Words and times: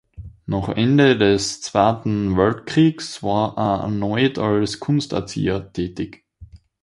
Nach 0.47 0.69
Ende 0.69 1.15
des 1.15 1.61
Zweiten 1.61 2.35
Weltkrieges 2.35 3.21
war 3.21 3.55
er 3.55 3.83
erneut 3.83 4.39
als 4.39 4.79
Kunsterzieher 4.79 5.71
tätig. 5.73 6.25